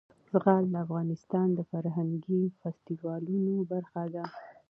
زغال 0.31 0.63
د 0.73 0.75
افغانستان 0.85 1.47
د 1.53 1.59
فرهنګي 1.71 2.41
فستیوالونو 2.59 3.53
برخه 3.71 4.03
ده. 4.13 4.25